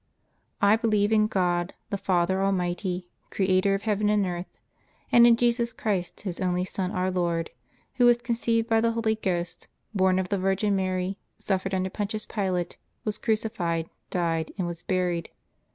I 0.63 0.77
believe 0.77 1.11
in 1.11 1.27
God, 1.27 1.75
the 1.91 1.97
Father 1.99 2.41
Almighty, 2.41 3.07
Creator 3.29 3.75
of 3.75 3.83
heaven 3.83 4.09
and 4.09 4.25
earth; 4.25 4.47
and 5.11 5.27
in 5.27 5.35
Jesus 5.37 5.71
Christ, 5.71 6.21
His 6.21 6.39
only 6.41 6.65
Son, 6.65 6.89
our 6.89 7.11
Lord; 7.11 7.51
who 7.97 8.05
was 8.07 8.17
conceived 8.17 8.67
by 8.67 8.81
the 8.81 8.93
Holy 8.93 9.13
Ghost, 9.13 9.67
born 9.93 10.17
of 10.17 10.29
the 10.29 10.39
Virgin 10.39 10.75
Mary, 10.75 11.19
suffered 11.37 11.75
under 11.75 11.91
Pontius 11.91 12.25
Pilate, 12.25 12.77
was 13.05 13.19
crucified; 13.19 13.91
died, 14.09 14.51
and 14.57 14.65
was 14.65 14.81
buried. 14.81 15.29